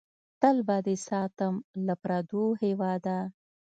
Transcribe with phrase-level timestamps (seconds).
[0.41, 1.55] تل به دې ساتم
[1.85, 3.17] له پردو هېواده!